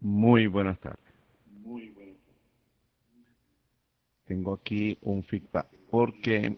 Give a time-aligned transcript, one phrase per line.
[0.00, 0.98] Muy buenas tardes.
[1.46, 2.16] Muy buenas
[4.24, 6.56] Tengo aquí un feedback porque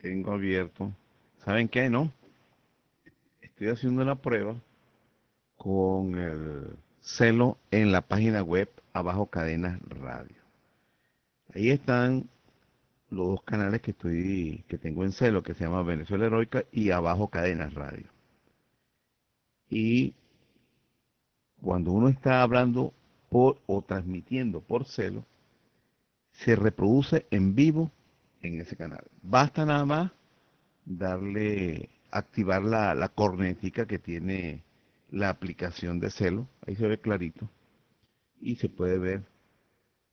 [0.00, 0.92] tengo abierto.
[1.44, 1.88] ¿Saben qué?
[1.88, 2.12] No.
[3.40, 4.56] Estoy haciendo una prueba
[5.56, 10.42] con el celo en la página web Abajo Cadenas Radio.
[11.54, 12.28] Ahí están
[13.10, 16.90] los dos canales que estoy que tengo en celo que se llama Venezuela Heroica y
[16.90, 18.08] Abajo Cadenas Radio.
[19.70, 20.14] Y
[21.62, 22.92] cuando uno está hablando
[23.30, 25.24] por, o transmitiendo por celo,
[26.32, 27.90] se reproduce en vivo
[28.42, 29.04] en ese canal.
[29.22, 30.12] Basta nada más
[30.84, 34.64] darle, activar la, cornética que tiene
[35.10, 37.48] la aplicación de celo, ahí se ve clarito,
[38.40, 39.22] y se puede ver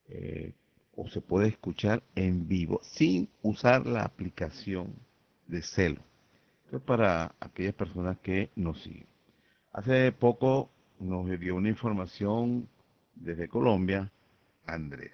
[0.06, 0.54] eh,
[0.96, 4.94] o se puede escuchar en vivo sin usar la aplicación
[5.48, 6.02] de celo.
[6.66, 9.08] Esto es para aquellas personas que nos siguen.
[9.72, 12.68] Hace poco nos dio una información
[13.16, 14.12] desde Colombia,
[14.66, 15.12] Andrés.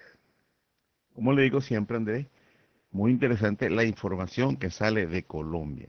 [1.14, 2.26] Como le digo siempre, Andrés,
[2.90, 5.88] muy interesante la información que sale de Colombia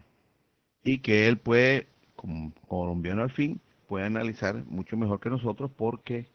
[0.83, 6.27] y que él puede, como colombiano al fin, puede analizar mucho mejor que nosotros porque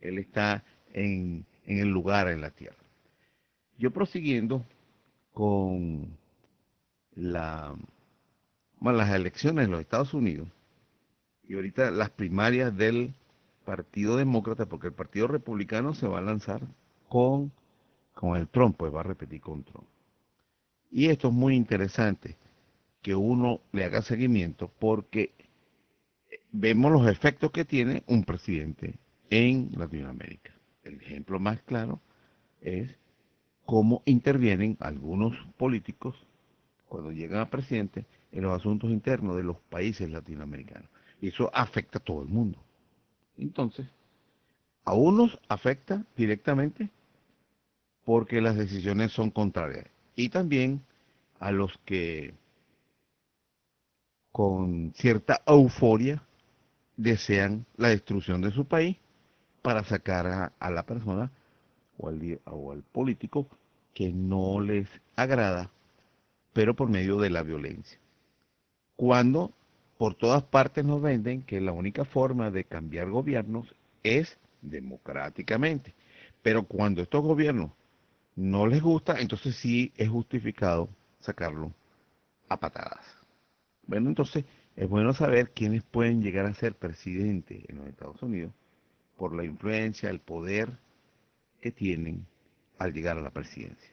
[0.00, 2.76] él está en, el lugar, en la tierra.
[3.78, 4.64] Yo prosiguiendo
[5.32, 6.16] con
[7.14, 7.74] la,
[8.80, 10.48] las elecciones en los Estados Unidos,
[11.48, 13.14] y ahorita las primarias del
[13.64, 16.60] Partido Demócrata, porque el Partido Republicano se va a lanzar
[17.08, 17.50] con,
[18.14, 19.86] con el Trump, pues va a repetir con Trump.
[20.90, 22.36] Y esto es muy interesante,
[23.02, 25.32] que uno le haga seguimiento, porque
[26.52, 28.98] vemos los efectos que tiene un presidente
[29.30, 30.52] en Latinoamérica.
[30.82, 32.00] El ejemplo más claro
[32.60, 32.94] es
[33.64, 36.16] cómo intervienen algunos políticos
[36.88, 40.88] cuando llegan a presidente en los asuntos internos de los países latinoamericanos.
[41.20, 42.58] Y eso afecta a todo el mundo.
[43.36, 43.86] Entonces,
[44.84, 46.90] a unos afecta directamente
[48.04, 49.86] porque las decisiones son contrarias.
[50.16, 50.82] Y también
[51.40, 52.34] a los que
[54.32, 56.22] con cierta euforia
[56.96, 58.96] desean la destrucción de su país
[59.62, 61.30] para sacar a, la persona
[61.98, 63.46] o al, o al político
[63.92, 65.70] que no les agrada,
[66.52, 67.98] pero por medio de la violencia.
[68.96, 69.52] Cuando
[69.98, 75.94] por todas partes nos venden que la única forma de cambiar gobiernos es democráticamente.
[76.40, 77.72] Pero cuando estos gobiernos
[78.36, 80.88] no les gusta, entonces sí es justificado
[81.18, 81.72] sacarlo
[82.48, 83.04] a patadas.
[83.86, 84.44] Bueno, entonces
[84.76, 88.52] es bueno saber quiénes pueden llegar a ser presidente en los Estados Unidos
[89.16, 90.78] por la influencia, el poder
[91.60, 92.24] que tienen
[92.78, 93.90] al llegar a la presidencia.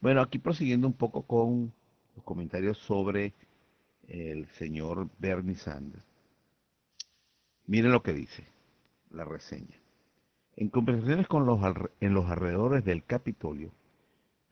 [0.00, 1.74] Bueno, aquí prosiguiendo un poco con
[2.14, 3.34] los comentarios sobre
[4.08, 6.04] el señor Bernie Sanders.
[7.66, 8.46] Miren lo que dice
[9.10, 9.76] la reseña.
[10.56, 11.60] En conversaciones con los,
[12.00, 13.72] en los alrededores del Capitolio,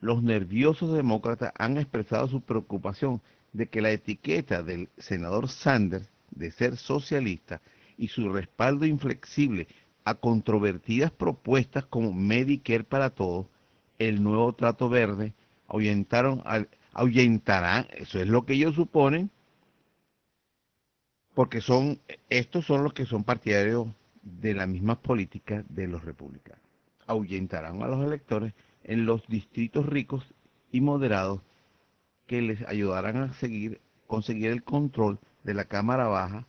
[0.00, 3.22] los nerviosos demócratas han expresado su preocupación
[3.52, 7.62] de que la etiqueta del senador Sanders de ser socialista
[7.96, 9.68] y su respaldo inflexible
[10.04, 13.46] a controvertidas propuestas como Medicare para todos,
[13.98, 15.32] el nuevo trato verde,
[15.68, 16.42] ahuyentaron
[16.92, 19.30] ahuyentarán, eso es lo que ellos suponen,
[21.34, 22.00] porque son
[22.30, 23.88] estos son los que son partidarios
[24.22, 26.62] de la misma política de los republicanos.
[27.06, 30.24] Ahuyentarán a los electores en los distritos ricos
[30.72, 31.40] y moderados
[32.26, 36.46] que les ayudarán a seguir conseguir el control de la Cámara Baja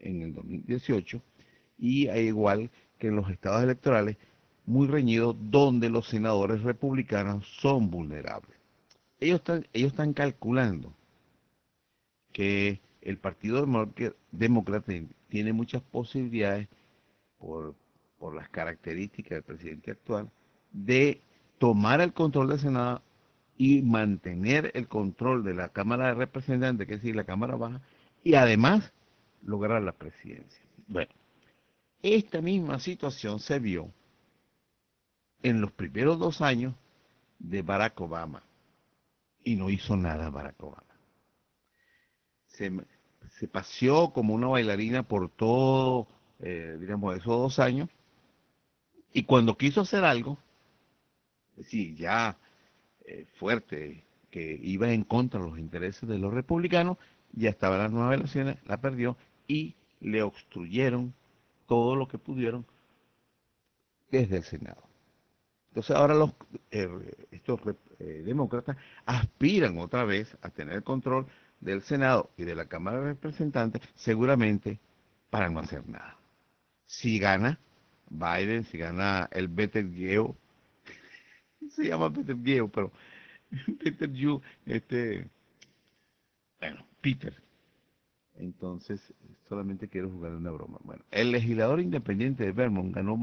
[0.00, 1.22] en el 2018
[1.78, 4.16] y igual que en los estados electorales
[4.66, 8.56] muy reñidos donde los senadores republicanos son vulnerables.
[9.20, 10.92] Ellos están, ellos están calculando
[12.32, 13.66] que el Partido
[14.32, 14.92] Demócrata
[15.28, 16.68] tiene muchas posibilidades,
[17.38, 17.74] por,
[18.34, 20.30] las características del presidente actual,
[20.72, 21.20] de
[21.58, 23.02] tomar el control del Senado
[23.58, 27.82] y mantener el control de la Cámara de Representantes, que es decir, la Cámara Baja,
[28.22, 28.92] y además
[29.42, 30.64] lograr la presidencia.
[30.86, 31.12] Bueno,
[32.00, 33.92] esta misma situación se vio
[35.42, 36.74] en los primeros dos años
[37.38, 38.42] de Barack Obama
[39.44, 40.94] y no hizo nada Barack Obama.
[43.38, 46.06] Se paseó como una bailarina por todo,
[46.40, 47.88] eh, digamos, esos dos años,
[49.12, 50.38] y cuando quiso hacer algo,
[51.56, 52.36] decir, ya
[53.04, 56.98] eh, fuerte, que iba en contra de los intereses de los republicanos,
[57.32, 59.16] ya estaba en las nuevas elecciones, la perdió
[59.46, 61.14] y le obstruyeron
[61.66, 62.66] todo lo que pudieron
[64.10, 64.82] desde el Senado.
[65.68, 66.32] Entonces ahora los
[66.70, 66.88] eh,
[67.32, 67.60] estos
[67.98, 68.76] eh, demócratas
[69.06, 71.26] aspiran otra vez a tener control
[71.64, 74.78] del Senado y de la Cámara de Representantes, seguramente
[75.30, 76.16] para no hacer nada.
[76.86, 77.58] Si gana
[78.10, 80.38] Biden, si gana el Betelgeuse,
[81.70, 82.92] se llama Betelgeuse, pero
[83.82, 85.26] Betelgeuse, este,
[86.60, 87.34] bueno, Peter.
[88.36, 89.00] Entonces,
[89.48, 90.78] solamente quiero jugar una broma.
[90.82, 93.16] Bueno, el legislador independiente de Vermont ganó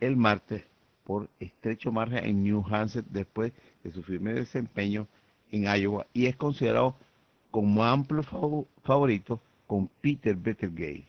[0.00, 0.64] el martes
[1.04, 3.52] por estrecho margen en New Hampshire después
[3.82, 5.08] de su firme desempeño
[5.50, 6.96] en Iowa y es considerado
[7.50, 8.22] como amplio
[8.82, 11.06] favorito con Peter Bettergay,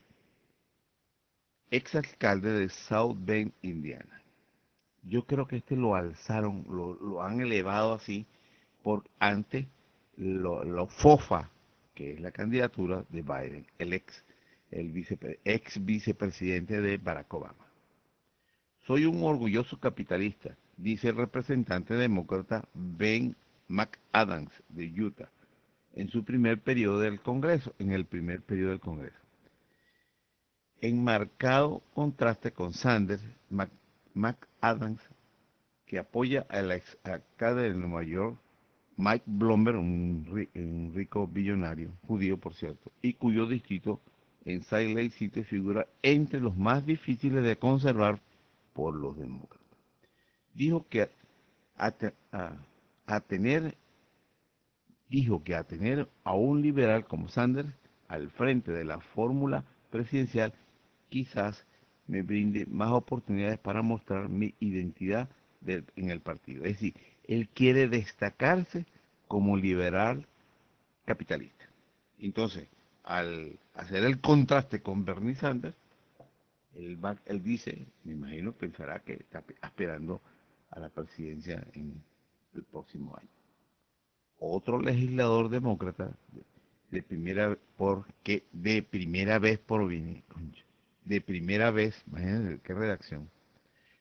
[1.69, 4.21] ex alcalde de South Bend, Indiana.
[5.03, 8.25] Yo creo que este lo alzaron, lo, han elevado así
[8.83, 9.67] por ante
[10.17, 11.49] lo, FOFA,
[11.95, 14.23] que es la candidatura de Biden, el ex,
[14.69, 14.93] el
[15.45, 17.65] ex vicepresidente de Barack Obama.
[18.85, 23.35] Soy un orgulloso capitalista, dice el representante demócrata Ben
[23.67, 25.29] McAdams de Utah
[25.93, 29.17] en su primer periodo del Congreso, en el primer periodo del Congreso.
[30.79, 33.23] En marcado contraste con Sanders,
[34.13, 35.01] McAdams,
[35.85, 38.38] que apoya al ex alcalde de Nueva York,
[38.97, 44.01] Mike Bloomberg, un, rico billonario, judío por cierto, y cuyo distrito
[44.45, 48.19] en Salt Lake City figura entre los más difíciles de conservar
[48.73, 49.67] por los demócratas.
[50.53, 51.09] Dijo que
[51.75, 53.75] a tener
[55.11, 57.69] dijo que a tener a un liberal como Sanders
[58.07, 60.53] al frente de la fórmula presidencial
[61.09, 61.65] quizás
[62.07, 65.29] me brinde más oportunidades para mostrar mi identidad
[65.65, 66.63] en el partido.
[66.63, 68.85] Es decir, él quiere destacarse
[69.27, 70.25] como liberal
[71.05, 71.65] capitalista.
[72.17, 72.67] Entonces,
[73.03, 75.75] al hacer el contraste con Bernie Sanders,
[76.75, 80.21] él, dice, me imagino, pensará que está aspirando
[80.69, 82.01] a la presidencia en
[82.55, 83.40] el próximo año
[84.41, 86.11] otro legislador demócrata
[86.89, 90.23] de primera porque de primera vez proviene
[91.05, 93.29] de primera vez imagínense qué redacción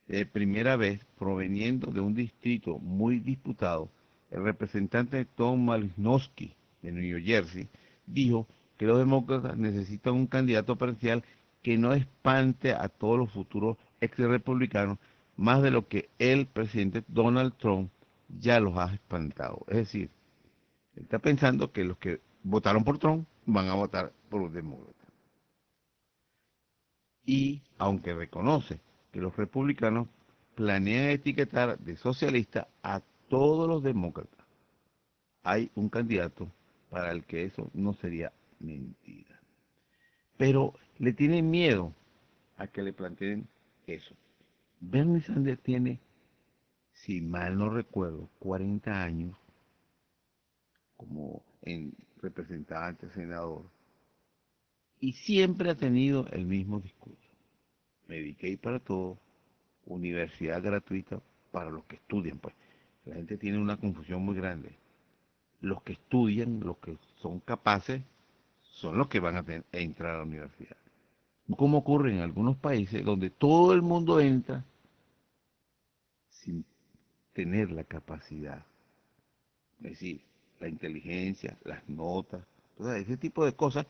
[0.09, 3.91] de primera vez proveniendo de un distrito muy disputado
[4.31, 7.69] el representante Tom Malinowski de New Jersey
[8.07, 8.47] dijo
[8.79, 11.23] que los demócratas necesitan un candidato presidencial
[11.63, 14.97] que no espante a todos los futuros ex republicanos
[15.37, 17.91] más de lo que el presidente Donald Trump
[18.39, 19.65] ya los ha espantado.
[19.69, 20.11] Es decir
[21.03, 25.09] está pensando que los que votaron por Trump van a votar por los demócratas.
[27.25, 28.81] Y aunque reconoce
[29.13, 30.09] que los republicanos
[30.55, 34.47] planean etiquetar de socialista a todos los demócratas,
[35.43, 36.51] hay un candidato
[36.91, 39.41] para el que eso no sería mentira.
[40.37, 41.95] Pero le tienen miedo
[42.57, 43.49] a que le planteen
[43.87, 44.15] eso.
[44.81, 46.01] Bernie Sanders tiene,
[46.93, 49.37] si mal no recuerdo, 40 años
[51.01, 53.65] como en representante, senador,
[55.01, 57.17] y siempre ha tenido el mismo discurso.
[58.07, 59.19] Medicaid para todos,
[59.87, 62.39] universidad gratuita para los que estudian.
[62.39, 62.55] Pues
[63.07, 64.77] la gente tiene una confusión muy grande.
[65.63, 68.03] Los que estudian, los que son capaces,
[68.61, 70.77] son los que van a, a entrar a la universidad.
[71.57, 74.67] Como ocurre en algunos países donde todo el mundo entra
[76.29, 76.67] sin
[77.33, 78.67] tener la capacidad.
[79.79, 80.30] Es decir,
[80.61, 82.43] la inteligencia, las notas,
[82.97, 83.87] ese tipo de cosas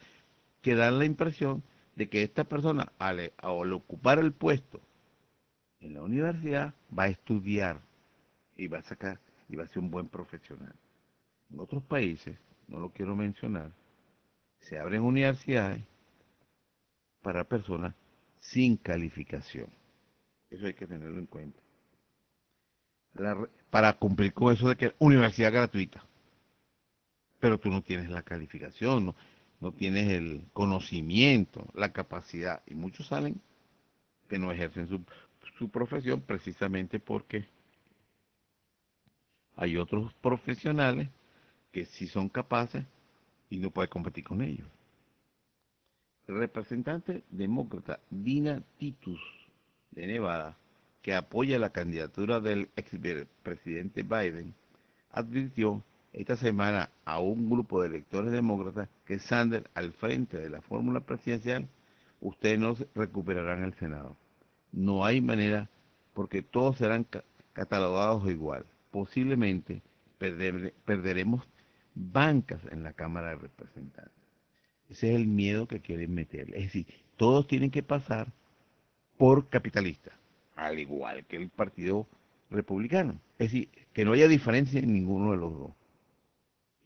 [0.62, 1.62] que dan la impresión
[1.96, 3.32] de que esta persona al,
[3.72, 4.80] ocupar el puesto
[5.80, 7.80] en la universidad va a estudiar
[8.56, 10.74] y va a sacar y va a ser un buen profesional.
[11.52, 13.72] En otros países, no lo quiero mencionar,
[14.60, 15.82] se abren universidades
[17.22, 17.94] para personas
[18.38, 19.68] sin calificación.
[20.50, 21.60] Eso hay que tenerlo en cuenta.
[23.70, 26.04] para cumplir con eso de que universidad gratuita
[27.40, 29.14] pero tú no tienes la calificación,
[29.60, 33.40] no, tienes el conocimiento, la capacidad, y muchos salen
[34.28, 35.02] que no ejercen su,
[35.58, 37.48] su profesión precisamente porque
[39.56, 41.08] hay otros profesionales
[41.72, 42.84] que sí son capaces
[43.48, 44.68] y no puede competir con ellos.
[46.26, 49.20] El representante demócrata Dina Titus
[49.90, 50.56] de Nevada,
[51.02, 54.54] que apoya la candidatura del expresidente Biden,
[55.10, 55.82] advirtió
[56.12, 61.00] esta semana a un grupo de electores demócratas que Sanders al frente de la fórmula
[61.00, 61.68] presidencial,
[62.20, 64.16] ustedes no recuperarán el Senado.
[64.72, 65.68] No hay manera,
[66.14, 67.06] porque todos serán
[67.52, 68.66] catalogados igual.
[68.90, 69.82] Posiblemente
[70.84, 71.46] perderemos
[71.94, 74.12] bancas en la Cámara de Representantes.
[74.88, 76.48] Ese es el miedo que quieren meter.
[76.54, 76.86] Es decir,
[77.16, 78.32] todos tienen que pasar
[79.16, 80.14] por capitalistas,
[80.56, 82.08] al igual que el Partido
[82.50, 83.20] Republicano.
[83.38, 85.70] Es decir, que no haya diferencia en ninguno de los dos.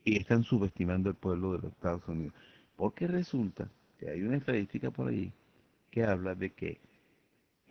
[0.05, 2.33] Y están subestimando el pueblo de los Estados Unidos.
[2.77, 3.69] Porque resulta
[3.99, 5.33] que hay una estadística por ahí
[5.91, 6.79] que habla de que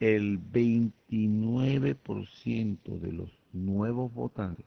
[0.00, 4.66] el 29% de los nuevos votantes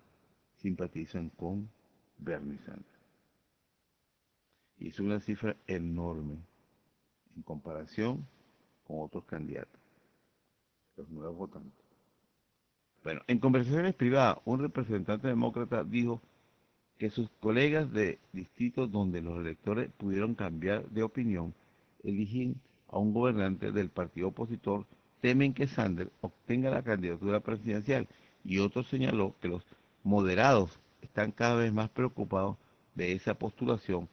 [0.56, 1.70] simpatizan con
[2.18, 2.88] Bernie Sanders.
[4.80, 6.38] Y es una cifra enorme
[7.36, 8.28] en comparación
[8.86, 9.82] con otros candidatos,
[10.96, 11.84] los nuevos votantes.
[13.04, 16.22] Bueno, en conversaciones privadas, un representante demócrata dijo
[16.98, 21.54] que sus colegas de distritos donde los electores pudieron cambiar de opinión
[22.04, 22.56] eligen
[22.90, 24.86] a un gobernante del partido opositor
[25.22, 28.08] temen que Sanders obtenga la candidatura presidencial
[28.44, 29.64] y otro señaló que los
[30.04, 32.58] moderados están cada vez más preocupados
[32.96, 34.10] de esa postulación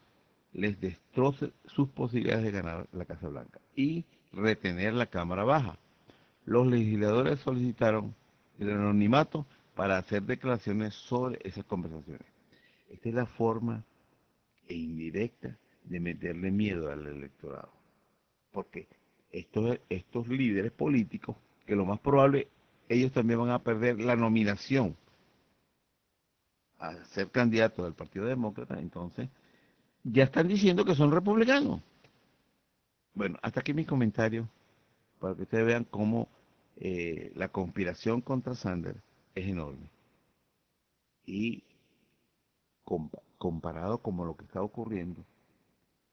[0.52, 5.78] les destroce sus posibilidades de ganar la Casa Blanca y retener la Cámara Baja.
[6.44, 8.14] Los legisladores solicitaron
[8.58, 12.33] el anonimato para hacer declaraciones sobre esas conversaciones.
[12.88, 13.84] Esta es la forma
[14.68, 17.72] indirecta de meterle miedo al electorado.
[18.52, 18.88] Porque
[19.30, 21.36] estos, estos líderes políticos,
[21.66, 22.48] que lo más probable,
[22.88, 24.96] ellos también van a perder la nominación
[26.78, 29.28] a ser candidato del Partido Demócrata, entonces
[30.02, 31.80] ya están diciendo que son republicanos.
[33.14, 34.46] Bueno, hasta aquí mis comentarios
[35.18, 36.28] para que ustedes vean cómo
[36.76, 39.00] eh, la conspiración contra Sanders
[39.34, 39.88] es enorme.
[41.24, 41.64] Y
[43.38, 45.24] comparado con lo que está ocurriendo,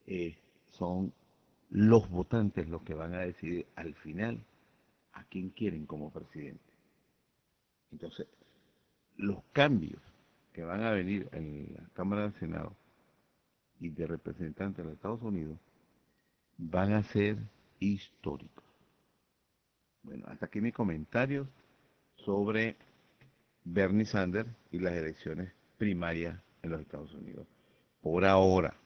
[0.06, 0.36] eh,
[0.70, 1.12] son
[1.70, 4.44] los votantes los que van a decidir al final
[5.12, 6.72] a quién quieren como presidente.
[7.90, 8.26] Entonces,
[9.16, 10.00] los cambios
[10.52, 12.74] que van a venir en la Cámara del Senado
[13.80, 15.58] y de representantes de los Estados Unidos
[16.58, 17.38] van a ser
[17.80, 18.64] históricos.
[20.02, 21.48] Bueno, hasta aquí mis comentarios
[22.16, 22.76] sobre
[23.64, 27.46] Bernie Sanders y las elecciones primarias en los Estados Unidos.
[28.00, 28.82] Por ahora.